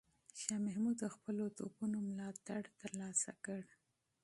[0.41, 3.61] شاه محمود د خپلو توپونو ملاتړ ترلاسه کړ.